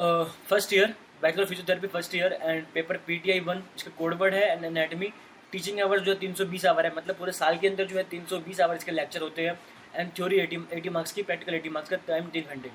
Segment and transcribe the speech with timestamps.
[0.00, 4.42] First year bachelor physiotherapy first year end paper P T I one इसका code word है
[4.52, 5.06] and anatomy
[5.52, 7.96] teaching hours जो है तीन सौ बीस आवर है मतलब पूरे साल के अंदर जो
[7.96, 9.58] है तीन सौ बीस आवर इसके लेक्चर होते हैं
[9.96, 12.70] and theory eighty eighty marks की प्रैक्टिकल एटी मार्क्स का टाइम तीन घंटे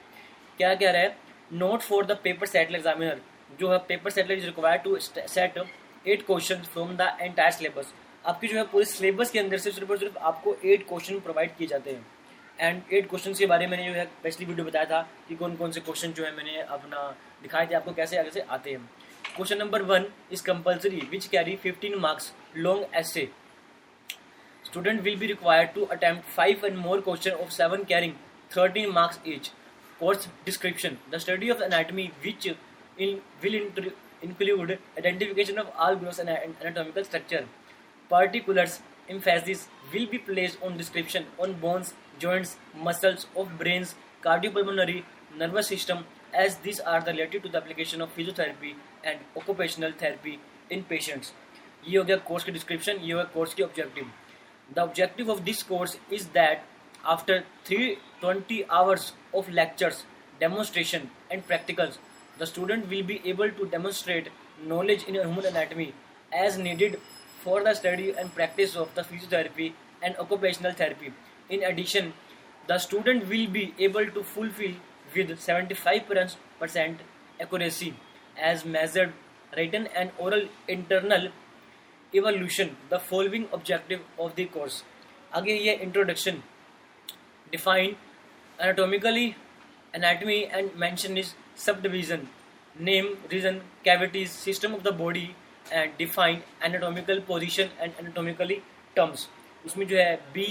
[0.57, 1.15] क्या कह रहा है
[1.53, 3.19] note for the paper setter examiner
[3.59, 5.57] जो है paper setter is require to set
[6.07, 7.93] eight question from the entire syllabus
[8.25, 11.57] आपकी जो है पूरे सिलेबस के अंदर से सिर्फ और सिर्फ आपको एट क्वेश्चन प्रोवाइड
[11.57, 12.03] किए जाते हैं
[12.59, 15.55] एंड एट क्वेश्चन के बारे में मैंने जो है पिछली वीडियो बताया था कि कौन
[15.55, 17.07] कौन से क्वेश्चन जो है मैंने अपना
[17.41, 18.79] दिखाए थे आपको कैसे आगे से आते हैं
[19.35, 23.29] question number one is compulsory which carry fifteen marks long essay
[24.65, 28.13] student will be required to attempt 5 and more questions of 7 carrying
[28.55, 29.45] 13 marks each.
[29.99, 32.47] Course description The study of anatomy, which
[33.05, 33.55] in, will
[34.29, 37.43] include identification of all gross and anatomical structure.
[38.15, 38.75] Particulars
[39.08, 42.56] emphasis will be placed on description on bones joints
[42.88, 43.94] muscles of brains
[44.24, 45.02] cardiopulmonary
[45.36, 50.38] nervous system as these are related to the application of physiotherapy and occupational therapy
[50.70, 51.32] in patients
[51.84, 54.10] ये हो गया course की description ये हो गया course की objective
[54.74, 56.64] the objective of this course is that
[57.04, 60.04] after 320 hours of lectures,
[60.38, 61.98] demonstration and practicals,
[62.38, 64.28] the student will be able to demonstrate
[64.64, 65.94] knowledge in human anatomy
[66.32, 67.00] as needed
[67.45, 71.13] for the study and practice of the physiotherapy and occupational therapy.
[71.47, 72.13] In addition,
[72.65, 74.71] the student will be able to fulfill
[75.13, 76.99] with 75%
[77.39, 77.93] accuracy
[78.51, 79.13] as measured
[79.55, 81.29] written and oral internal
[82.21, 84.77] evolution the following objective of the course
[85.39, 86.41] again here introduction
[87.55, 87.95] define
[88.59, 89.25] anatomically
[89.99, 91.31] anatomy and mention is
[91.67, 92.27] subdivision
[92.89, 95.27] name reason cavities system of the body
[95.71, 98.59] and defined anatomical position and anatomically
[98.95, 99.27] terms
[99.65, 100.47] उसमें जो है B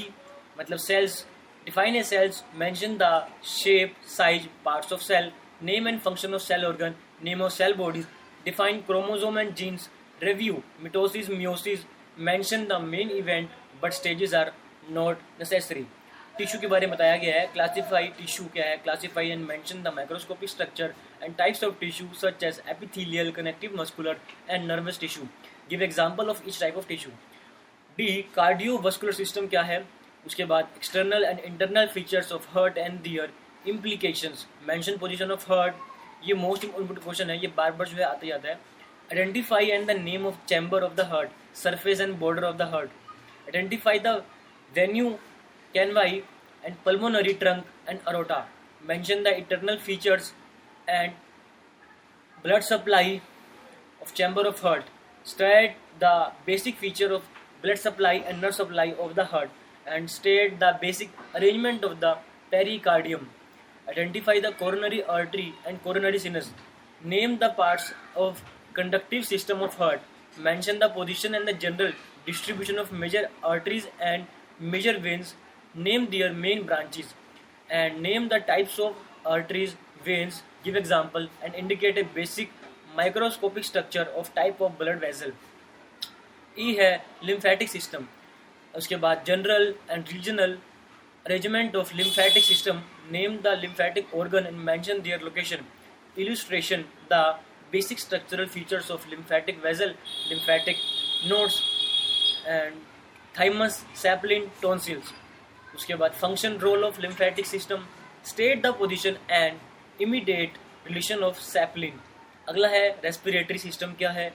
[0.58, 1.24] मतलब cells
[1.64, 3.12] define a cells mention the
[3.58, 5.30] shape size parts of cell
[5.70, 8.06] name and function of cell organ name of cell bodies
[8.44, 9.88] define chromosome and genes
[10.22, 11.84] review mitosis meiosis
[12.28, 13.50] mention the main event
[13.82, 14.52] but stages are
[14.90, 15.86] not necessary
[16.38, 19.92] tissue के बारे में बताया गया है classify tissue क्या है classify and mention the
[19.96, 20.92] microscopic structure
[21.24, 24.16] and types of tissue such as epithelial, connective muscular,
[24.48, 25.26] and nervous tissue.
[25.70, 27.14] Give example of each type of tissue.
[27.96, 28.08] D.
[28.34, 29.78] Cardiovascular system क्या है
[30.26, 33.32] उसके बाद external and internal features of heart and their
[33.72, 35.74] implications mention position of heart
[36.28, 38.54] ये most important question है ये बार बार जो है आता ही आता है
[39.12, 42.90] identify and the name of chamber of the heart surface and border of the heart
[43.46, 44.14] identify the
[44.76, 45.10] venae
[45.74, 46.22] cavae
[46.64, 48.44] and pulmonary trunk and aorta
[48.88, 50.32] mention the internal features
[50.88, 51.12] and
[52.42, 53.20] blood supply
[54.02, 54.84] of chamber of heart
[55.24, 57.22] state the basic feature of
[57.62, 59.50] blood supply and nerve supply of the heart
[59.86, 62.16] and state the basic arrangement of the
[62.52, 63.28] pericardium
[63.88, 66.50] identify the coronary artery and coronary sinus
[67.14, 68.42] name the parts of
[68.74, 70.00] conductive system of heart
[70.38, 71.92] mention the position and the general
[72.26, 74.26] distribution of major arteries and
[74.58, 75.34] major veins
[75.74, 77.14] name their main branches
[77.70, 82.50] and name the types of arteries veins give example and indicate a basic
[82.96, 85.30] microscopic structure of type of blood vessel
[86.64, 86.90] E है
[87.28, 88.04] lymphatic system.
[88.80, 89.64] उसके बाद general
[89.94, 90.52] and regional
[91.26, 92.76] arrangement of lymphatic system.
[93.16, 95.64] Name the lymphatic organ and mention their location
[96.24, 97.22] illustration the
[97.72, 99.92] basic structural features of lymphatic vessel
[100.32, 100.84] lymphatic
[101.32, 101.56] nodes
[102.54, 102.94] and
[103.40, 105.12] thymus sapling tonsils
[105.74, 107.86] उसके बाद function role of lymphatic system
[108.32, 109.58] state the position and
[110.02, 110.54] immediate
[110.86, 112.00] relation of spleen
[112.48, 114.32] अगला है respiratory system क्या है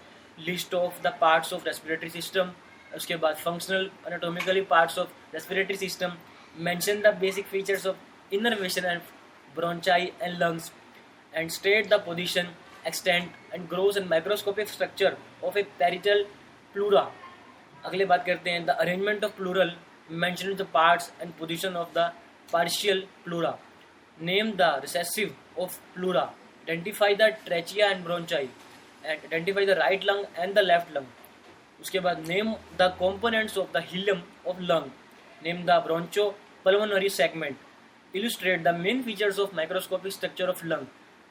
[0.47, 2.51] list of the parts of respiratory system
[2.95, 6.13] उसके बाद functional anatomically parts of respiratory system
[6.67, 9.01] mention the basic features of inner and
[9.55, 10.71] bronchi and lungs
[11.35, 12.47] and state the position
[12.87, 16.23] extent and gross and microscopic structure of a parietal
[16.73, 17.07] pleura
[17.85, 19.75] अगले बात करते हैं the arrangement of pleural
[20.25, 22.11] mention the parts and position of the
[22.53, 23.57] partial pleura
[24.21, 26.27] Name the recessive of pleura.
[26.67, 28.49] Identify the trachea and bronchi.
[29.31, 31.05] Identify the right lung and the left lung.
[31.81, 34.89] उसके बाद name the components of the hilum of lung
[35.45, 36.25] name the broncho
[36.65, 37.57] pulmonary segment
[38.15, 40.85] illustrate the main features of microscopic structure of lung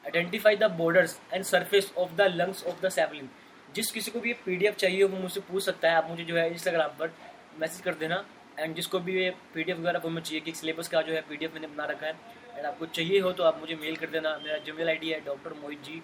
[0.05, 3.27] identify the borders and surface of the lungs of the spleen
[3.75, 6.23] जिस किसी को भी P D F चाहिए वो मुझसे पूछ सकता है आप मुझे
[6.31, 7.13] जो है इंस्टाग्राम पर
[7.59, 8.23] मैसेज कर देना
[8.59, 11.13] एंड जिसको भी ये पी डी एफ वगैरह वो मुझे चाहिए कि सिलेबस का जो
[11.13, 12.13] है पी डी एफ मैंने बना रखा है
[12.59, 15.53] एंड आपको चाहिए हो तो आप मुझे मेल कर देना मेरा जी मेल है doctor
[15.61, 16.01] Mohit G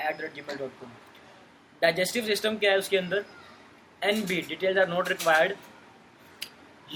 [0.00, 0.92] at the rate Gmail dot com
[1.82, 3.24] digestive system क्या है उसके अंदर
[4.10, 5.56] N B details are not required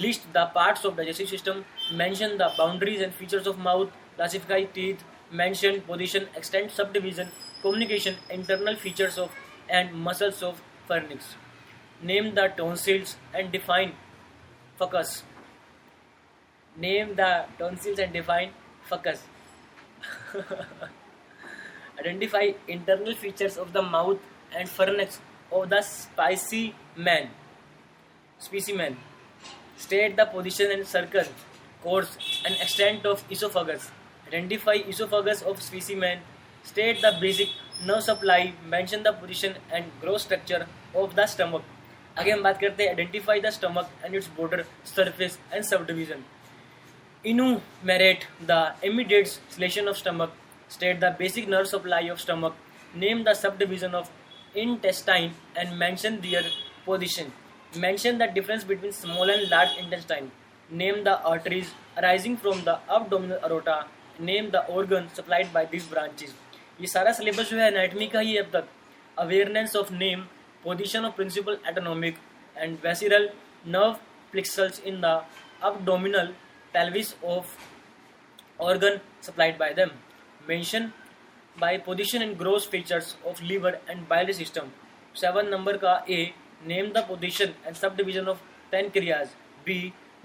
[0.05, 1.63] list the parts of digestive system
[1.99, 5.05] mention the boundaries and features of mouth classify teeth
[5.43, 7.29] mention position extent subdivision
[7.63, 9.37] communication internal features of
[9.71, 11.35] and muscles of pharynx
[12.13, 13.93] name the tonsils and define
[14.83, 15.11] focus
[16.85, 17.21] name the
[17.59, 18.55] tonsils and define
[18.95, 19.19] fuckers.
[21.99, 24.19] Identify internal features of the mouth
[24.57, 25.19] and pharynx
[25.53, 27.29] of the spicy man.
[28.39, 28.97] Specimen.
[29.77, 31.25] State the position and circle,
[31.83, 33.91] course, and extent of esophagus.
[34.29, 36.19] Identify esophagus of specimen.
[36.63, 37.49] State the basic
[37.87, 38.53] nerve supply.
[38.69, 41.63] Mention the position and gross structure of the stomach.
[42.19, 46.21] आगे हम बात करते हैं identify the stomach and its border surface and subdivision
[47.33, 50.31] enumerate the immediate relation of stomach,
[50.69, 52.55] state the basic nerve supply of stomach,
[52.95, 54.11] name the subdivision of
[54.55, 56.43] intestine and mention their
[56.85, 57.33] position.
[57.77, 60.31] Mention the difference between small and large intestine.
[60.71, 63.87] Name the arteries arising from the abdominal aorta.
[64.19, 66.33] Name the organ supplied by these branches.
[66.81, 68.69] ये सारा syllabus जो है anatomy का ही अब तक
[69.25, 70.21] awareness of name
[70.63, 72.17] position of principal autonomic
[72.57, 73.29] and visceral
[73.77, 73.93] nerve
[74.33, 75.13] plexuses in the
[75.67, 76.31] abdominal
[76.75, 77.57] pelvis of
[78.59, 79.91] organ supplied by them.
[80.49, 80.93] Mention
[81.63, 84.73] by position and gross features of liver and biliary system.
[85.21, 86.17] Seven number का A
[86.69, 88.41] name the position and subdivision of
[88.71, 89.29] pancreas
[89.67, 89.77] B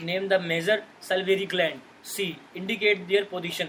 [0.10, 1.82] name the major salivary gland
[2.14, 2.26] C
[2.58, 3.66] indicate their position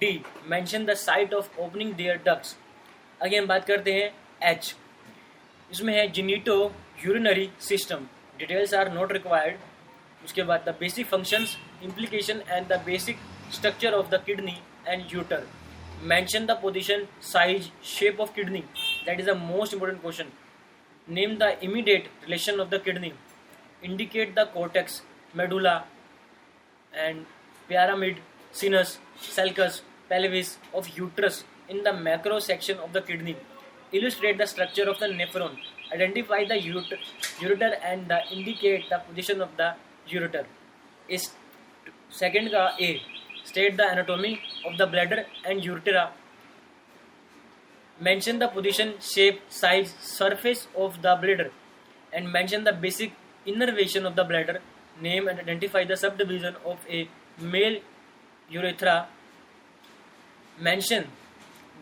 [0.00, 0.10] D
[0.50, 2.56] mention the site of opening their ducts
[3.24, 4.12] आगे हम बात करते हैं
[4.50, 4.74] H
[5.76, 6.58] इसमें है genito
[7.04, 8.06] urinary system
[8.38, 9.56] details are not required
[10.24, 11.46] उसके बाद the basic function
[11.86, 13.18] implication and the basic
[13.56, 14.56] structure of the kidney
[14.88, 15.46] and ureter
[16.12, 18.60] mention the position size shape of kidney
[19.06, 20.28] that is the most important question
[21.18, 23.12] name the immediate relation of the kidney
[23.84, 25.02] indicate the cortex
[25.36, 25.74] medulla
[26.94, 27.24] and
[27.68, 28.18] pyramid
[28.60, 28.98] sinus
[29.36, 33.34] sulcus pelvis of uterus in the macro section of the kidney
[33.94, 35.56] illustrate the structure of the nephron
[35.92, 39.74] identify ureter and the indicate the position of the
[40.08, 40.44] ureter.
[41.08, 41.30] Is
[42.08, 43.02] second ka A,
[43.44, 46.08] state the anatomy of the bladder and ureter.
[48.00, 51.50] Mention the position, shape, size, surface of the bladder,
[52.12, 53.12] and mention the basic
[53.46, 54.60] innervation of the bladder.
[55.00, 57.08] Name and identify the subdivision of a
[57.40, 57.80] male
[58.50, 59.06] urethra.
[60.60, 61.08] Mention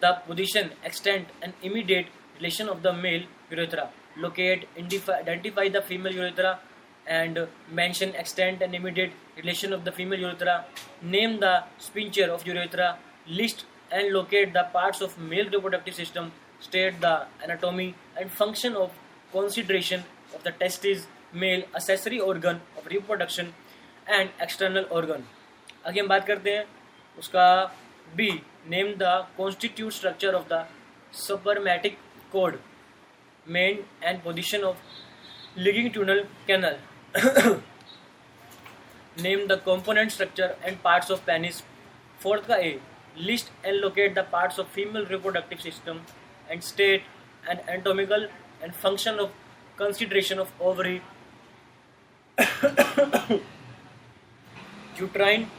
[0.01, 2.07] the position, extent, and immediate
[2.37, 3.89] relation of the male urethra.
[4.17, 6.59] Locate, identify the female urethra
[7.17, 7.41] and
[7.79, 10.65] mention extent and immediate relation of the female urethra,
[11.03, 12.97] name the sphincter of urethra,
[13.27, 16.31] list and locate the parts of male reproductive system,
[16.61, 18.93] state the anatomy and function of
[19.33, 20.05] consideration
[20.37, 23.53] of the testes, male accessory organ of reproduction
[24.07, 25.27] and external organ.
[25.91, 26.65] Again, हम बात करते हैं
[27.19, 27.75] उसका
[28.17, 28.31] B
[28.71, 30.65] name the constitute structure of the
[31.27, 31.99] spermatic
[32.33, 32.59] cord
[33.59, 35.59] main and position of
[35.93, 36.77] inguinal canal
[39.23, 41.57] name the component structure and parts of penis
[42.25, 42.59] fourth का
[43.17, 46.01] list and locate the parts of female reproductive system
[46.49, 47.03] and state
[47.49, 48.29] and anatomical
[48.63, 49.31] and function of
[49.77, 51.03] consideration of ovary
[55.03, 55.51] uterine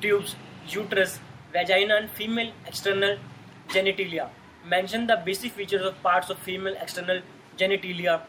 [0.00, 0.34] tubes
[0.68, 1.20] uterus
[1.52, 3.18] vagina and female external
[3.68, 4.30] genitalia
[4.64, 7.20] mention the basic features of parts of female external
[7.58, 8.20] genitalia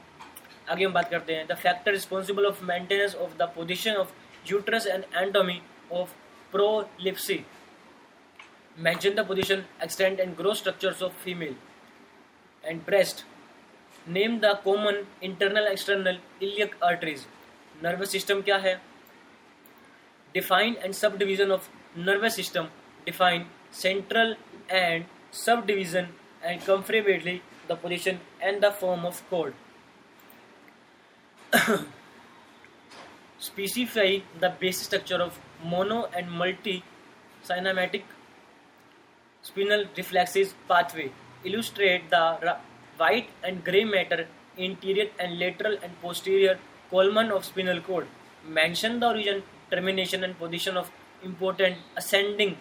[0.72, 4.12] आगे हम बात करते हैं the factor responsible of maintenance of the position of
[4.52, 5.62] uterus and anatomy
[6.02, 6.14] of
[6.52, 7.40] prolapse
[8.86, 11.56] mention the position extent and growth structure of female
[12.66, 13.24] and breast
[14.20, 17.26] name the common internal external iliac arteries
[17.84, 18.74] nervous system क्या है
[20.34, 22.68] define and subdivision of nervous system
[23.06, 23.46] define
[23.82, 24.36] central
[24.72, 25.06] and
[25.66, 26.08] subdivision
[26.44, 27.40] and comfortably
[27.72, 29.54] the position and the form of cord
[33.40, 35.38] specify the basic structure of
[35.72, 36.76] mono and multi
[37.48, 38.04] cinematic
[39.42, 41.12] spinal reflexes pathway.
[41.44, 42.56] Illustrate the
[42.98, 46.58] white and gray matter interior and lateral and posterior
[46.90, 48.08] column of spinal cord.
[48.48, 50.90] Mention the origin, termination and position of
[51.24, 52.56] important ascending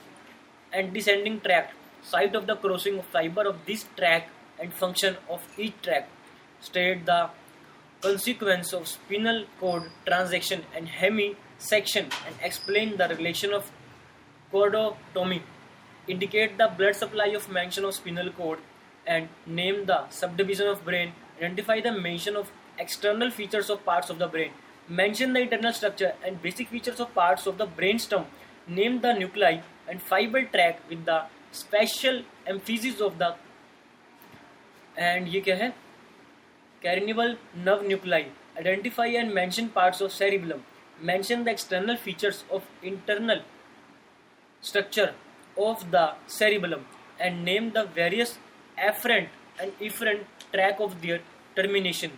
[0.73, 5.43] and descending tract, site of the crossing of fiber of this tract and function of
[5.59, 6.09] each tract.
[6.61, 7.31] State the
[8.01, 13.71] consequence of spinal cord transaction and hemisection and explain the relation of
[14.53, 15.43] chordotomy.
[16.09, 18.59] Indicate the blood supply of mention of spinal cord
[19.07, 21.13] and name the subdivision of brain.
[21.39, 24.51] Identify the mention of external features of parts of the brain.
[24.89, 28.25] Mention the internal structure and basic features of parts of the brainstem.
[28.67, 33.35] Name the nuclei and fiber tract with the special emphasis of the
[34.99, 35.73] and ये क्या है
[36.85, 38.27] Carnival nerve nuclei
[38.59, 40.65] identify and mention parts of cerebellum,
[40.99, 43.43] mention the external features of internal
[44.63, 45.13] structure
[45.59, 46.87] of the cerebellum
[47.19, 48.39] and name the various
[48.79, 49.29] afferent
[49.61, 51.21] and efferent track of their
[51.55, 52.13] termination.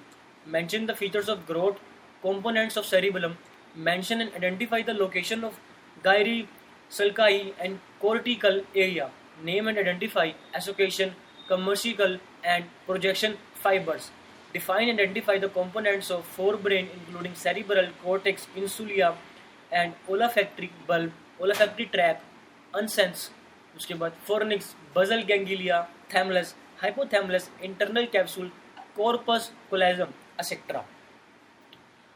[0.47, 1.81] Mention the features of growth,
[2.23, 3.37] components of cerebellum,
[3.75, 5.59] mention and identify the location of
[6.05, 6.47] gyri,
[6.89, 9.11] sulci and cortical area.
[9.43, 11.15] Name and identify association,
[11.49, 14.13] commercial and projection fibers.
[14.53, 19.09] define and identify the components of forebrain including cerebral cortex insula
[19.81, 21.13] and olfactory bulb
[21.47, 23.31] olfactory tract unsense
[23.77, 24.65] उसके बाद fornix
[24.97, 25.77] basal ganglia
[26.15, 28.51] thalamus hypothalamus internal capsule
[28.97, 30.09] corpus callosum
[30.41, 30.85] etcetera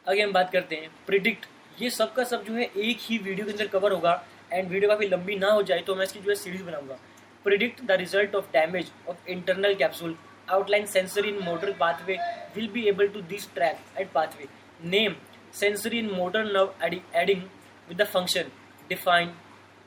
[0.08, 1.46] आगे हम बात करते हैं predict
[1.82, 4.12] ये सब का सब जो है एक ही वीडियो के अंदर कवर होगा
[4.52, 6.98] एंड वीडियो काफ़ी लंबी ना हो जाए तो मैं इसकी जो है सीरीज बनाऊंगा
[7.44, 10.16] predict the result of damage of internal capsule
[10.48, 12.18] outline sensory and motor pathway
[12.54, 14.46] will be able to this track at pathway.
[14.82, 15.16] Name
[15.50, 17.48] sensory and motor nerve adding, adding
[17.88, 18.50] with the function
[18.88, 19.30] define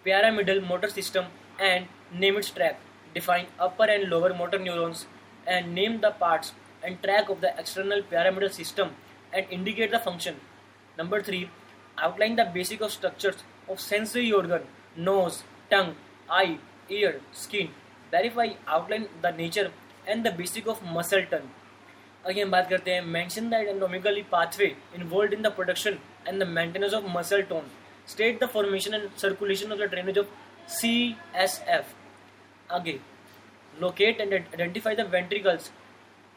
[0.04, 1.26] pyramidal motor system
[1.60, 2.80] and name its track.
[3.14, 5.06] Define upper and lower motor neurons
[5.48, 8.92] and name the parts and track of the external pyramidal system
[9.34, 10.36] and indicate the function.
[10.98, 11.50] Number 3.
[11.98, 13.38] Outline the basic of structures
[13.68, 14.62] of sensory organ,
[14.96, 15.96] nose, tongue,
[16.30, 17.70] eye, ear, skin.
[18.12, 19.72] Verify, outline the nature
[20.10, 21.50] and the basic of muscle turn
[22.30, 25.98] again बात करते हैं mention the anatomically pathway involve in the production
[26.28, 27.68] and the maintenance of muscle tone
[28.14, 30.32] state the formation and circulation of the drainage of
[30.80, 30.94] C
[31.44, 31.94] S F
[32.80, 33.00] आगे
[33.82, 35.72] locate and identify the ventricles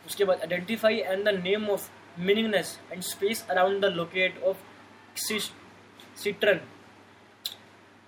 [0.06, 1.90] उसके बाद identify and the name of
[2.28, 4.64] meninges and space around the locate of
[6.22, 6.60] cistern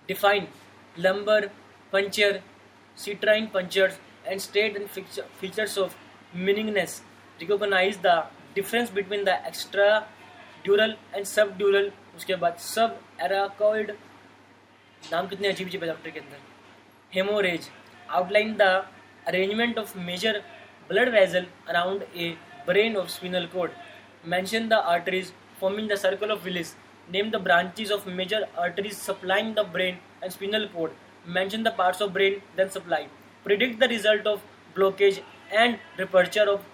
[0.07, 0.47] define
[1.05, 1.47] lumbar
[1.93, 2.39] puncture
[3.03, 4.87] cistern punctures and state and
[5.39, 5.95] features of
[6.35, 7.01] meninges
[7.39, 8.13] recognize the
[8.55, 9.29] difference between the
[10.63, 11.25] extradural and
[11.57, 13.91] subdural उसके बाद सब एराकोइड
[15.11, 16.37] नाम कितने अजीब अजीब doctor के अंदर
[17.13, 17.69] haemorrhage
[18.19, 18.61] outline the
[19.27, 20.41] arrangement of major
[20.89, 22.29] blood vessel around a
[22.67, 23.71] brain of spinal cord
[24.33, 26.73] mention the arteries forming the circle of Willis
[27.13, 30.93] name the branches of major arteries supplying the brain and spinal cord
[31.37, 33.07] mention the parts of brain then supply
[33.45, 34.41] predict the result of
[34.77, 35.19] blockage
[35.61, 36.65] and rupture of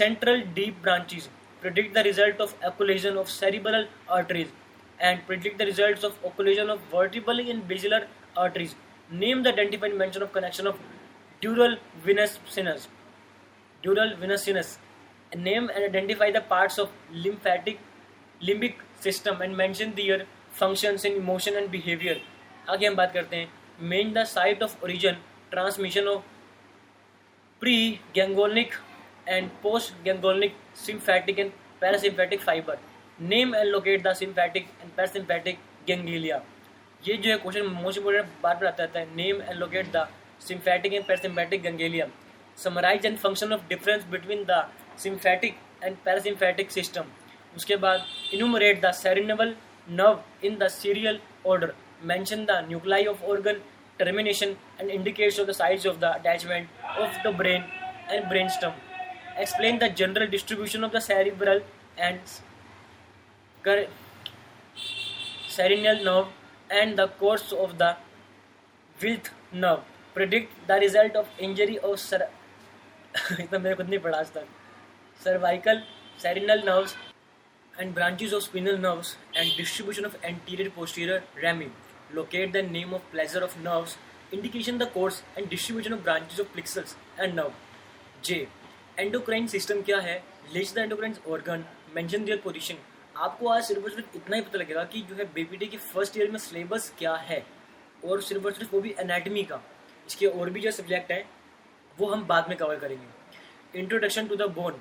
[0.00, 1.28] central deep branches,
[1.60, 4.48] predict the result of occlusion of cerebral arteries,
[4.98, 8.00] and predict the results of occlusion of vertebral in basilar
[8.36, 8.74] arteries.
[9.10, 10.78] Name the identified mention of connection of
[11.42, 12.88] dural venous sinus.
[13.84, 14.78] Dural venous sinus.
[15.36, 17.78] Name and identify the parts of lymphatic
[18.48, 20.24] limbic system and mention their
[20.62, 22.18] functions in emotion and behavior.
[22.70, 23.48] आगे हम बात करते हैं
[23.92, 25.16] main the site of origin
[25.50, 26.22] transmission of
[28.16, 28.72] preganglionic
[29.28, 29.48] and
[30.04, 31.50] postganglionic sympathetic and
[31.80, 32.78] parasympathetic fibre
[33.28, 36.40] name and locate the sympathetic and parasympathetic ganglia
[37.08, 40.06] ये जो है question most important बार बार आता है name and locate the
[40.48, 42.06] sympathetic and parasympathetic ganglia
[42.64, 44.62] summarise and function of difference between the
[45.02, 47.04] sympathetic and parasympathetic system
[47.56, 49.54] उसके बाद enumerate the cranial
[49.90, 51.72] nerve in the serial order
[52.12, 53.60] mention the nuclei of organ
[53.99, 57.63] termination and indicates of the size of the attachment of the brain
[58.09, 58.73] and brainstem.
[59.37, 61.61] Explain the general distribution of the cerebral
[61.97, 62.19] and
[65.47, 66.27] cerebral nerve
[66.69, 67.95] and the course of the
[69.01, 69.79] width nerve.
[70.13, 72.29] Predict the result of injury of cer-
[73.39, 74.45] इतना मेरे खुद नहीं पढ़ा आज तक
[75.23, 75.81] cervical,
[76.21, 76.95] cerebral nerves
[77.79, 81.67] and branches of spinal nerves and distribution of anterior posterior rami.
[82.14, 83.96] locate the name of pleasure of nerves,
[84.32, 87.52] indication the course and distribution of branches of plexus and nerve.
[88.22, 88.46] J.
[88.98, 90.22] Endocrine system क्या है
[90.54, 92.74] list the endocrine organ mention their position
[93.24, 96.16] आपको आज सिर्फ और सिर्फ इतना ही पता लगेगा कि जो है बेबीटी के फर्स्ट
[96.18, 97.38] ईयर में सिलेबस क्या है
[98.10, 99.60] और सिर्फ और सिर्फ वो भी एनाटमी का
[100.06, 101.22] इसके और भी जो सब्जेक्ट हैं
[101.98, 104.80] वो हम बाद में कवर करेंगे introduction to the bone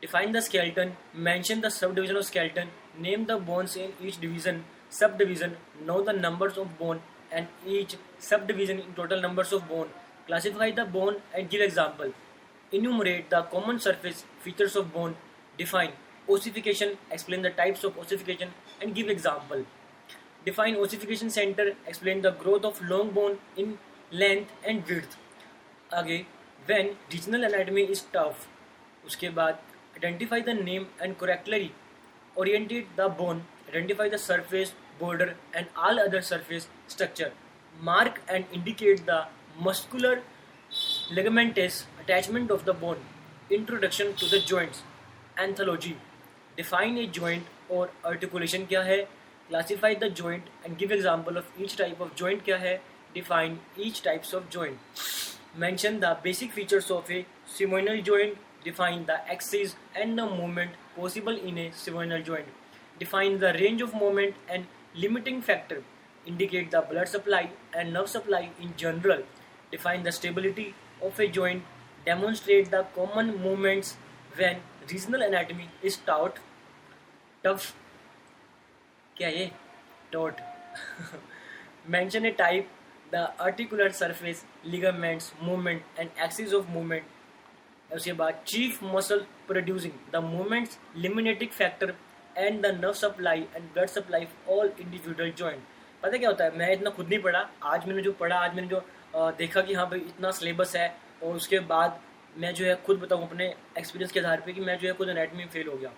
[0.00, 0.92] define the skeleton
[1.28, 2.70] mention the sub division of skeleton
[3.08, 8.79] name the bones in each division subdivision, know the numbers of bone and each subdivision
[8.79, 9.89] in total numbers of bone,
[10.27, 12.13] classify the bone and give example,
[12.71, 15.15] enumerate the common surface features of bone,
[15.57, 15.91] define
[16.29, 18.49] ossification, explain the types of ossification
[18.81, 19.65] and give example.
[20.45, 23.77] Define ossification center, explain the growth of long bone in
[24.11, 25.17] length and width.
[25.93, 26.25] आगे
[26.67, 28.47] when regional anatomy is tough,
[29.05, 29.57] उसके बाद
[29.97, 31.71] identify the name and correctly
[32.35, 37.31] orientate the bone identify the surface, border and all other surface structure.
[37.81, 39.25] mark and indicate the
[39.59, 40.21] muscular
[41.13, 42.97] ligamentous attachment of the bone.
[43.49, 44.81] Introduction to the joints.
[45.37, 45.97] Anthology.
[46.57, 49.05] Define a joint or articulation क्या है
[49.49, 52.79] Classify the joint and give example of each type of joint क्या है
[53.13, 54.77] Define each types of joint.
[55.55, 58.37] Mention the basic features of a synovial joint.
[58.63, 62.47] Define the axis and the movement possible in a synovial joint.
[63.00, 64.66] define the range of movement and
[65.02, 65.82] limiting factor
[66.30, 67.40] indicate the blood supply
[67.72, 69.22] and nerve supply in general
[69.74, 70.66] define the stability
[71.08, 71.70] of a joint
[72.08, 73.94] demonstrate the common movements
[74.40, 74.60] when
[74.92, 76.40] regional anatomy is taught
[77.46, 77.66] tough
[79.20, 79.46] kya ye
[80.16, 80.44] taught
[81.96, 82.76] mention a type
[83.14, 87.16] the articular surface ligaments movement and axis of movement
[87.94, 91.88] उसके बाद chief muscle producing the movements limiting factor.
[92.36, 95.62] And the nerve supply and blood supply all individual joint
[96.02, 98.54] पता है क्या होता है मैं इतना खुद नहीं पढ़ा आज मैंने जो पढ़ा आज
[98.54, 98.82] मैंने जो
[99.16, 100.88] आ, देखा कि हाँ भाई इतना सिलेबस है
[101.22, 101.98] और उसके बाद
[102.38, 105.08] मैं जो है खुद बताऊँ अपने एक्सपीरियंस के आधार पर कि मैं जो है खुद
[105.08, 105.92] अनेटमी में फेल हो गया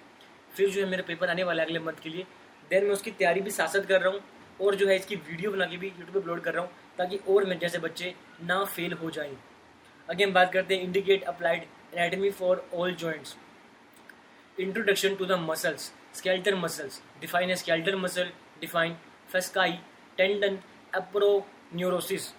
[0.56, 2.26] फिर जो है मेरा पेपर आने वाला है अगले मंथ के लिए
[2.70, 4.20] देन मैं उसकी तैयारी भी साथ कर रहा हूँ
[4.66, 7.16] और जो है इसकी वीडियो बना के भी यूट्यूब पर अपलोड कर रहा हूँ ताकि
[7.32, 8.14] और मेरे जैसे बच्चे
[8.46, 9.30] ना फेल हो जाएं
[10.10, 11.62] अगेन बात करते हैं indicate applied
[11.94, 13.36] anatomy for all joints
[14.60, 18.28] introduction to the muscles skeletal muscles define a skeletal muscle
[18.64, 18.94] define
[19.34, 19.80] fasciae
[20.22, 20.60] tendon
[21.02, 22.30] aproneurosis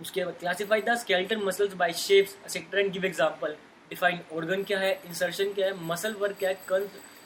[0.00, 3.54] उसके बाद classify the skeleton muscles by shapes sector and give example
[3.90, 6.58] define organ क्या है insertion क्या है muscle work क्या है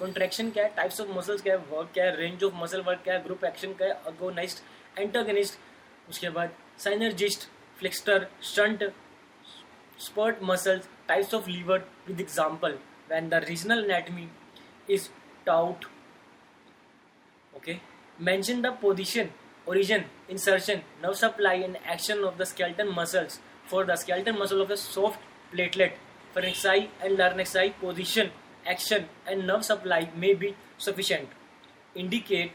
[0.03, 3.01] contraction क्या है टाइप्स ऑफ मसल्स क्या है वर्क क्या है रेंज ऑफ मसल वर्क
[3.05, 4.63] क्या है ग्रुप एक्शन क्या है अगोनाइस्ट
[4.99, 5.59] एंटागनिस्ट
[6.11, 6.55] उसके बाद
[6.85, 8.85] synergist fixator shunt
[10.07, 12.79] spurt muscles types of lever with example
[13.11, 14.29] when the regional anatomy
[14.99, 15.11] is
[15.47, 15.77] tout
[17.57, 17.81] okay
[18.19, 19.31] mention the position
[19.67, 23.39] origin insertion nerve supply and action of the skeletal muscles
[23.71, 25.19] for the skeletal muscle of the soft
[25.53, 25.99] platelet
[26.37, 28.33] pharynxi and larynxi position
[28.77, 30.53] action and nerve supply may be
[30.89, 31.37] sufficient
[32.05, 32.53] indicate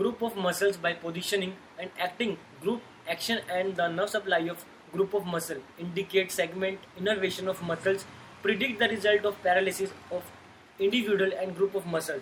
[0.00, 2.82] group of muscles by positioning and acting group
[3.16, 8.06] action and the nerve supply of group of muscle indicate segment innervation of muscles
[8.42, 10.34] predict the result of paralysis of
[10.80, 12.20] individual and group of muscle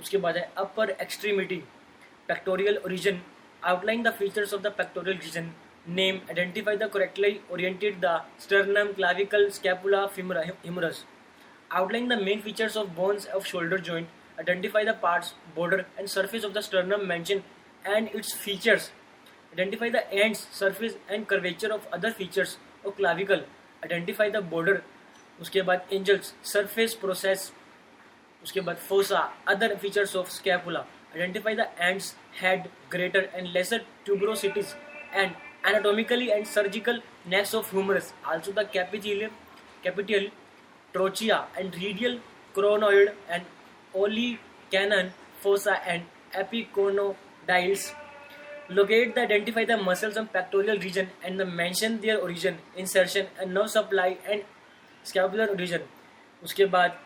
[0.00, 1.56] उसके बाद है upper extremity
[2.28, 3.20] pectoral origin
[3.72, 5.50] outline the features of the pectoral region
[5.96, 11.04] name identify the correctly oriented the sternum clavicle scapula humerus
[11.80, 16.44] outline the main features of bones of shoulder joint identify the parts border and surface
[16.44, 17.42] of the sternum mention
[17.86, 18.90] and its features
[19.50, 23.44] identify the and surface and curvature of other features of clavicle
[23.84, 24.82] identify the border
[25.40, 27.50] उसके बाद angles surface process
[28.48, 30.78] उसके बाद fossa other features of scapula
[31.14, 34.66] identify the ends head greater and lesser tuberosities
[35.14, 35.32] and
[35.68, 39.26] anatomically and surgical necks of humerus also the capitulum
[39.84, 40.28] capital
[40.92, 42.16] trochlea and radial
[42.54, 43.42] coronoid and
[44.72, 45.10] olecranon
[45.42, 46.04] fossa and
[46.44, 47.86] epicondyles
[48.70, 52.56] locate the identify the muscles on pectoral region and the mention their origin
[52.86, 54.42] insertion and no supply and
[55.12, 55.84] scapular origin
[56.44, 56.98] उसके बाद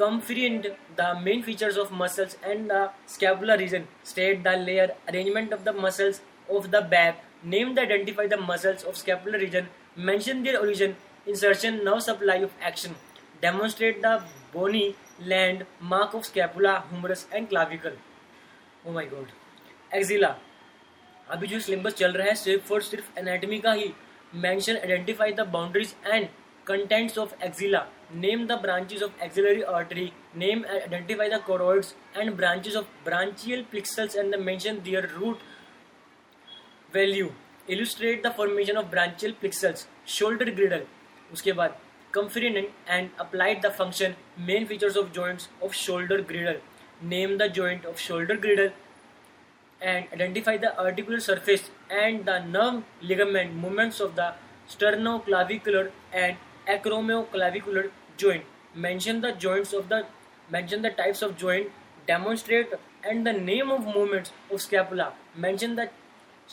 [0.00, 0.66] comprehend
[0.98, 2.80] the main features of muscles and the
[3.14, 6.20] scapular region, state the layer arrangement of the muscles
[6.58, 7.18] of the back,
[7.54, 9.68] name the identify the muscles of scapular region,
[10.10, 12.94] mention their origin, insertion, nerve supply of action,
[13.42, 14.14] demonstrate the
[14.54, 14.96] bony
[15.34, 17.92] land mark of scapula, humerus and clavicle.
[18.86, 19.36] Oh my god.
[19.98, 20.32] Axilla.
[21.34, 23.86] अभी जो syllabus चल रहा है सिर्फ और सिर्फ anatomy का ही
[24.44, 26.26] mention identify the boundaries and
[26.66, 30.09] contents of axilla name the branches of axillary artery
[30.43, 35.39] name identify the cords and branches of brachial plexus and the mention their root
[36.95, 37.29] value
[37.67, 40.85] illustrate the formation of branchial plexus shoulder girdle
[41.33, 41.77] उसके बाद
[42.17, 42.57] conferring
[42.95, 44.15] and applied the function
[44.49, 46.59] main features of joints of shoulder girdle
[47.13, 48.69] name the joint of shoulder girdle
[49.81, 51.65] and identify the articular surface
[52.03, 54.29] and the nerve ligament movements of the
[54.69, 57.85] sternoclavicular and acromioclavicular
[58.22, 58.44] joint
[58.86, 59.98] mention the joints of the
[60.56, 61.76] mention the types of joint
[62.10, 62.74] demonstrate
[63.10, 65.06] and the name of movements of scapula
[65.46, 65.86] mention the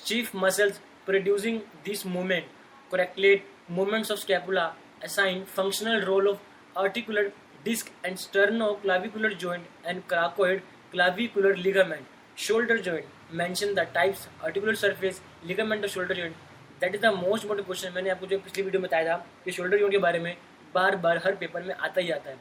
[0.09, 1.57] chief muscles producing
[1.89, 2.57] this movement
[2.93, 4.65] correlate movements of scapula
[5.09, 7.25] assign functional role of articular
[7.69, 15.21] disc and sternoclavicular joint and cracoid clavicular ligament shoulder joint mention the types articular surface
[15.53, 16.43] ligament of shoulder joint
[16.81, 19.51] that is the most important question मैंने आपको जो पिछली video में बताया था कि
[19.51, 20.35] shoulder joint के बारे में
[20.75, 22.37] बार बार हर पेपर में आता ही आता है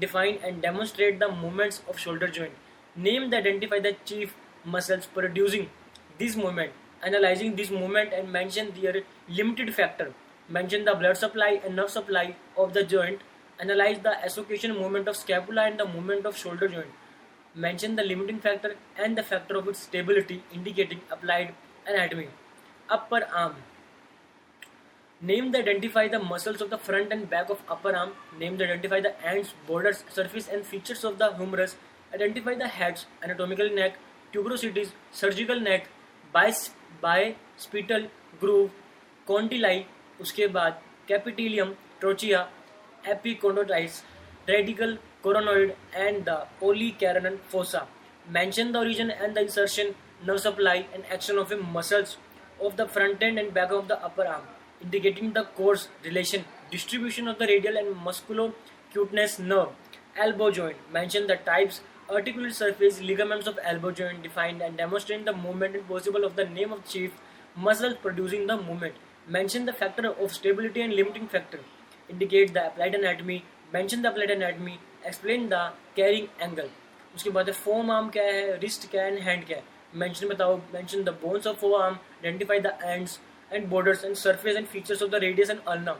[0.00, 2.54] define and demonstrate the movements of shoulder joint
[3.06, 4.34] name the identify the chief
[4.76, 5.66] muscles producing
[6.18, 6.72] this movement
[7.06, 9.00] analyzing this movement and mention their
[9.40, 10.06] limited factor.
[10.56, 12.22] Mention the blood supply and nerve supply
[12.64, 13.20] of the joint.
[13.66, 17.04] Analyze the association movement of scapula and the movement of shoulder joint.
[17.68, 18.72] Mention the limiting factor
[19.04, 21.54] and the factor of its stability, indicating applied
[21.94, 22.28] anatomy.
[22.98, 23.60] Upper arm.
[25.21, 28.13] Name the identify the muscles of the front and back of upper arm.
[28.39, 31.75] Name the identify the ends, borders, surface and features of the humerus.
[32.13, 33.97] Identify the heads, anatomical neck,
[34.33, 35.87] tuberosities, surgical neck,
[37.01, 38.07] bicipital
[38.41, 38.69] groove
[39.27, 39.83] condyli
[40.21, 42.39] उसके बाद capitulum trochlea
[43.11, 44.03] epicondyles
[44.49, 46.45] radial coronoid and the
[46.99, 47.87] olecranon fossa
[48.33, 49.87] mention the origin and the insertion
[50.25, 52.11] nerve supply and action of the muscles
[52.67, 54.43] of the front end and back of the upper arm
[54.81, 61.37] indicating the course relation distribution of the radial and musculo-cutaneous nerve elbow joint mention the
[61.49, 66.35] types articulate surface ligaments of elbow joint defined and demonstrate the movement and possible of
[66.35, 67.11] the name of chief
[67.55, 68.95] muscle producing the movement.
[69.27, 71.59] Mention the factor of stability and limiting factor.
[72.09, 73.45] Indicate the applied anatomy.
[73.71, 74.79] Mention the applied anatomy.
[75.05, 76.69] Explain the carrying angle.
[77.15, 79.63] उसके बाद foam arm क्या है wrist क्या है hand क्या है
[79.99, 83.19] mention बताओ mention the bones of forearm identify the ends
[83.50, 85.96] and borders and surface and features of the radius and ulna.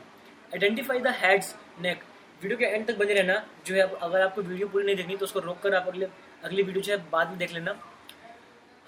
[0.53, 1.55] Identify the heads,
[1.87, 1.97] neck.
[2.41, 3.33] Video के एंड तक बने रहना
[3.67, 6.07] जो है अगर आपको वीडियो पूरी नहीं देखनी तो उसको रोक कर आप अगले
[6.45, 7.71] अगली वीडियो जो है बाद में देख लेना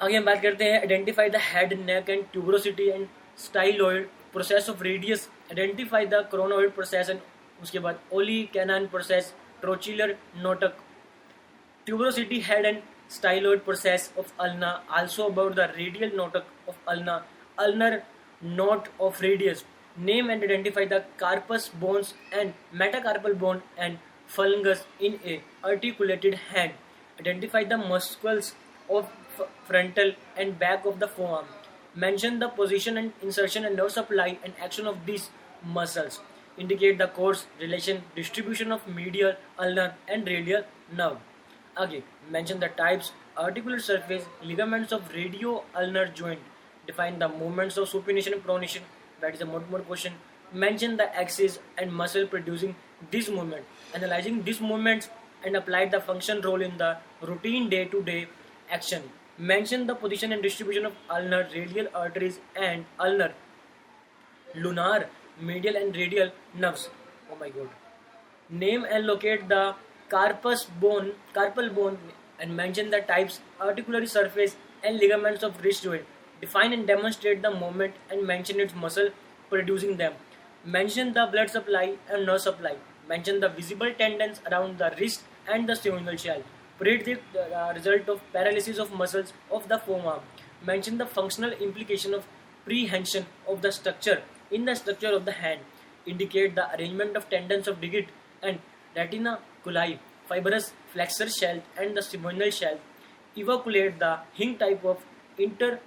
[0.04, 3.08] आगे हम बात करते हैं identify the head neck and tuberosity and
[3.46, 7.20] styloid process of radius identify the क्रोनोइड process and
[7.62, 10.76] उसके बाद ओली कैनान प्रोसेस ट्रोचिलर नोटक
[11.86, 12.82] tuberosity head and
[13.16, 14.70] styloid process of ulna
[15.00, 17.22] also about the radial नोटक of ulna
[17.66, 18.02] ulnar
[18.42, 19.64] not of radius.
[19.98, 26.74] Name and identify the carpus bones and metacarpal bone and fungus in a articulated hand.
[27.20, 28.56] Identify the muscles
[28.90, 29.10] of
[29.66, 31.46] frontal and back of the forearm.
[31.96, 35.30] Mention the position and insertion and nerve supply and action of these
[35.66, 36.22] muscles.
[36.58, 40.64] Indicate the course, relation, distribution of medial, ulnar, and radial
[40.96, 41.18] nerve.
[41.76, 46.40] Again, mention the types, articular surface, ligaments of radio ulnar joint,
[46.90, 48.82] Define the movements of supination and pronation.
[49.22, 50.14] That is a more more question.
[50.64, 52.72] Mention the axis and muscle producing
[53.16, 53.68] this movement.
[54.00, 55.10] Analyzing these movements
[55.46, 56.90] and apply the function role in the
[57.32, 58.18] routine day-to-day
[58.78, 59.04] action.
[59.52, 63.30] Mention the position and distribution of ulnar, radial arteries and ulnar,
[64.56, 65.08] lunar,
[65.52, 66.32] medial and radial
[66.66, 66.90] nerves.
[67.32, 67.80] Oh my god.
[68.64, 69.64] Name and locate the
[70.16, 72.00] carpus bone, carpal bone
[72.40, 76.16] and mention the types, articular surface and ligaments of wrist joint.
[76.42, 79.10] Define and demonstrate the movement and mention its muscle
[79.50, 80.14] producing them.
[80.64, 82.76] Mention the blood supply and nerve supply.
[83.08, 86.44] Mention the visible tendons around the wrist and the cervical shell.
[86.78, 90.22] Predict the uh, result of paralysis of muscles of the forearm.
[90.66, 92.26] Mention the functional implication of
[92.64, 95.62] prehension of the structure in the structure of the hand.
[96.06, 98.08] Indicate the arrangement of tendons of digit
[98.42, 98.60] and
[98.96, 99.98] retina coli,
[100.28, 102.80] fibrous flexor shell, and the seminal shell.
[103.36, 105.02] Evacuate the hing type of
[105.38, 105.80] inter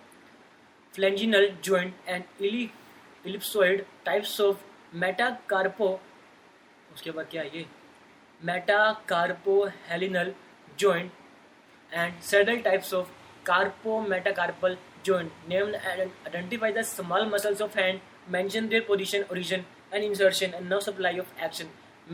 [0.95, 2.69] phalangeal joint and इली
[3.27, 4.65] ellipsoid types of
[5.05, 5.87] metacarpo
[6.95, 7.65] उसके बाद क्या ये
[8.45, 10.33] metacarpophalangeal
[10.79, 11.13] joint
[11.93, 13.13] and saddle types of
[13.47, 18.01] कार्पो metacarpal joint name identify the small muscles of hand
[18.37, 21.71] mention their position origin and insertion and no supply of action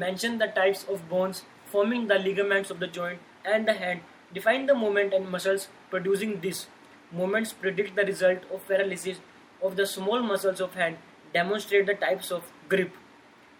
[0.07, 4.01] mention the types of bones forming the ligaments of the joint and the hand
[4.35, 6.67] define the movement and muscles producing this
[7.12, 9.19] Movements predict the result of paralysis
[9.62, 10.97] of the small muscles of hand,
[11.34, 12.95] demonstrate the types of grip,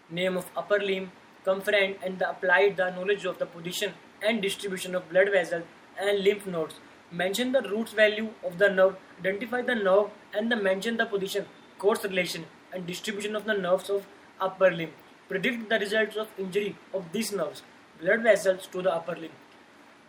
[0.10, 1.12] name of upper limb,
[1.46, 5.63] conferent and the applied the knowledge of the position and distribution of blood vessels
[6.00, 6.76] and lymph nodes.
[7.12, 11.46] Mention the roots value of the nerve, identify the nerve and the mention the position,
[11.78, 14.08] course relation and distribution of the nerves of
[14.42, 14.92] upper limb.
[15.30, 17.62] Predict the results of injury of these nerves,
[18.02, 19.32] blood vessels to the upper limb.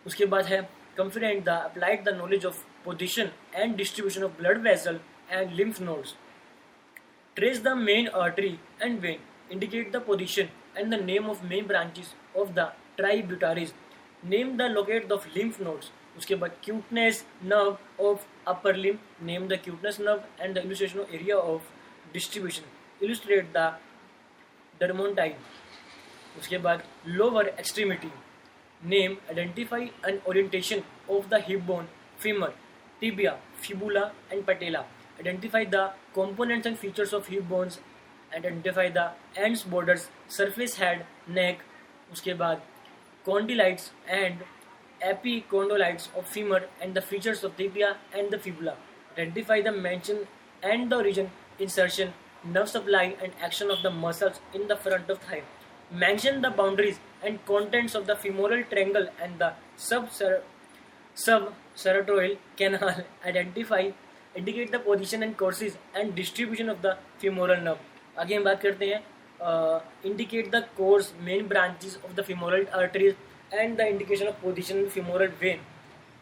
[0.07, 4.98] उसके बाद है confident the applied the knowledge of position and distribution of blood vessel
[5.30, 6.14] and lymph nodes.
[7.36, 12.14] Trace the main artery and vein, indicate the position and the name of main branches
[12.34, 13.72] of the tributaries.
[14.22, 15.90] Name the locate of lymph nodes.
[16.18, 21.12] उसके बाद cutaneous nerve of upper limb name the cutaneous nerve and the illustration of
[21.14, 21.68] area of
[22.12, 22.62] distribution
[23.06, 23.72] illustrate the
[24.80, 25.34] dermatome
[26.38, 28.10] उसके बाद lower extremity
[28.94, 31.88] name identify and orientation of the hip bone
[32.24, 32.48] femur
[32.99, 34.85] tibia, fibula, and patella.
[35.19, 37.79] Identify the components and features of hip bones.
[38.35, 41.59] Identify the ends, borders, surface head, neck.
[42.13, 42.61] उसके बाद
[43.25, 44.43] condylites and
[45.03, 48.75] epicondylites of femur and the features of tibia and the fibula.
[49.17, 50.27] identify the mention
[50.63, 55.19] and the origin, insertion, nerve supply and action of the muscles in the front of
[55.19, 55.41] thigh.
[55.91, 59.53] Mention the boundaries and contents of the femoral triangle and the
[61.82, 63.90] Saratoil canal identify
[64.40, 67.78] indicate the position and courses and distribution of the femoral nerve.
[68.18, 69.00] आगे हम बात करते हैं
[70.10, 73.14] indicate the course main branches of the femoral arteries
[73.54, 75.60] and the indication of position femoral vein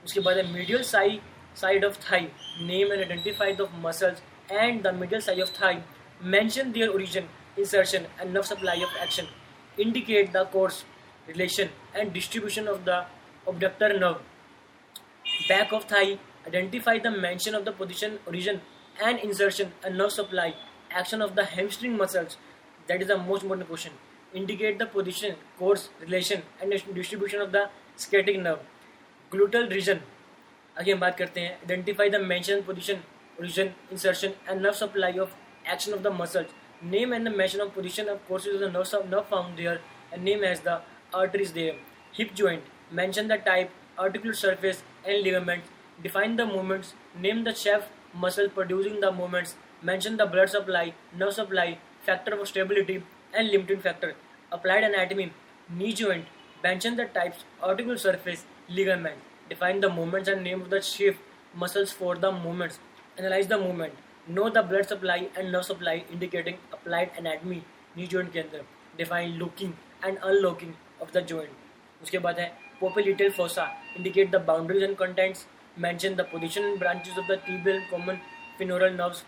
[0.04, 1.18] उसके बाद है medial Sai
[1.62, 2.20] side of thigh
[2.68, 5.82] name and identify the muscles and the medial side of thigh
[6.36, 7.28] mention their origin
[7.60, 9.30] insertion and nerve supply of action
[9.84, 10.76] indicate the course
[11.32, 12.98] relation and distribution of the
[13.52, 14.20] abductor nerve
[15.46, 18.60] back of thigh, identify the mention of the position, origin,
[19.02, 20.54] and insertion, and nerve supply,
[20.90, 22.36] action of the hamstring muscles.
[22.88, 23.92] That is the most important question.
[24.34, 28.60] Indicate the position, course, relation, and distribution of the sciatic nerve.
[29.30, 30.00] Gluteal region.
[30.80, 32.98] आगे हम बात करते हैं identify the mention position
[33.40, 35.30] origin, insertion, and nerve supply of
[35.64, 36.46] action of the muscles.
[36.82, 39.78] Name and the measure of position of courses of the nerves of nerve found there
[40.12, 40.78] and name as the
[41.14, 41.74] arteries there.
[42.14, 42.62] Hip joint.
[42.92, 45.68] Mention the type, articular surface, and ligaments,
[46.02, 51.32] define the movements, name the chef muscle producing the movements, mention the blood supply, nerve
[51.34, 53.02] supply, factor for stability,
[53.34, 54.14] and limiting factor.
[54.50, 55.32] Applied anatomy,
[55.68, 56.24] knee joint,
[56.62, 59.16] mention the types, articular surface, ligament,
[59.48, 61.18] define the movements and name of the shift
[61.54, 62.78] muscles for the movements,
[63.18, 63.92] analyze the movement,
[64.26, 67.62] know the blood supply and nerve supply indicating applied anatomy,
[67.96, 68.62] knee joint के अंदर,
[68.98, 69.74] define locking
[70.06, 71.50] and unlocking of the joint.
[72.02, 73.64] उसके बाद है popliteal fossa
[73.96, 78.20] indicate the boundaries and contents, mention the position and branches of the tibial, common
[78.58, 79.24] femoral nerves,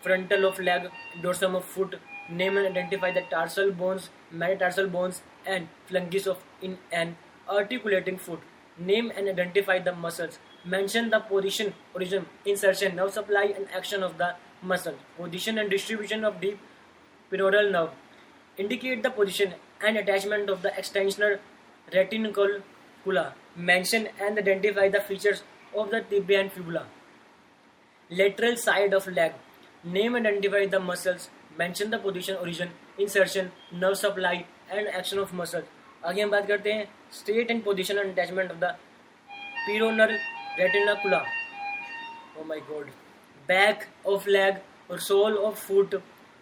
[0.00, 0.88] frontal of leg,
[1.22, 6.78] dorsum of foot, name and identify the tarsal bones, metatarsal bones, and phalanges of in
[6.92, 7.16] an
[7.48, 8.40] articulating foot.
[8.78, 10.38] Name and identify the muscles.
[10.64, 14.94] Mention the position, origin, insertion, nerve supply, and action of the muscle.
[15.16, 16.58] Position and distribution of deep
[17.30, 17.90] pleural nerve.
[18.56, 21.38] Indicate the position and attachment of the extensor
[21.92, 22.62] retincle
[23.04, 25.42] fibula, mention and identify the features
[25.76, 26.86] of the tibia and fibula.
[28.10, 29.32] Lateral side of leg,
[29.84, 35.32] name and identify the muscles, mention the position, origin, insertion, nerve supply and action of
[35.42, 35.64] muscles.
[36.08, 36.88] आगे हम बात करते हैं
[37.18, 38.72] state and position and attachment of the
[39.66, 40.10] peroneal
[40.58, 41.18] retinacula
[42.40, 42.90] oh my god
[43.48, 44.56] back of leg
[44.90, 45.94] और sole of foot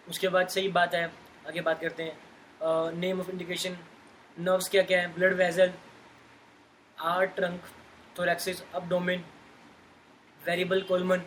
[0.09, 1.03] उसके बाद सही बात है
[1.47, 3.77] आगे बात करते हैं नेम ऑफ इंडिकेशन
[4.49, 5.71] नर्व्स क्या क्या है ब्लड वेजल
[7.01, 7.65] आर ट्रंक
[8.19, 9.23] अब अपडोमिन
[10.45, 11.21] वेरिएबल कोलमन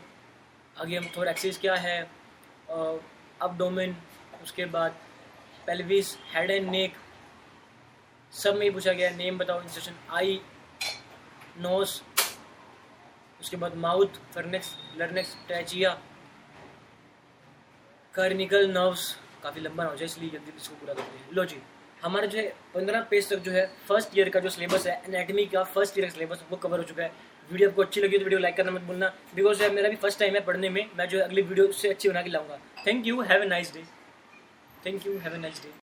[0.82, 1.98] आगे हम थोरेक्सिस क्या है
[2.76, 3.96] अपडोमिन
[4.42, 4.96] उसके बाद
[5.66, 6.96] पेल्विस हेड एंड नेक
[8.42, 10.40] सब में ही पूछा गया नेम बताओ इंस्ट्रक्शन आई
[11.66, 12.02] नोस
[13.40, 15.90] उसके बाद माउथ फर्नेक्स लर्नेक्स टैचिया
[18.14, 21.60] कर्निकल नर्व्स काफ़ी लंबा हो जाए इसलिए जल्दी इसको पूरा करते हैं लो जी
[22.06, 25.44] हमारा जो है पंद्रह पेज तक जो है फर्स्ट ईयर का जो सिलेबस है एनेटमी
[25.54, 27.10] का फर्स्ट ईयर का सिलेबस वो कवर हो चुका है
[27.50, 30.18] वीडियो आपको अच्छी लगी तो वीडियो लाइक करना मत भूलना बिकॉज है मेरा भी फर्स्ट
[30.20, 33.20] टाइम है पढ़ने में मैं जो अगली वीडियो से अच्छी बना के लाऊंगा thank you
[33.32, 33.82] have a nice day
[34.86, 35.74] thank you have a nice day